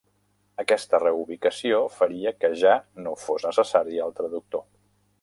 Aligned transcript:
Aquesta 0.63 0.99
reubicació 1.03 1.83
faria 1.99 2.33
que 2.41 2.51
ja 2.65 2.75
no 3.05 3.17
fos 3.27 3.49
necessari 3.51 4.05
el 4.09 4.21
traductor. 4.23 4.69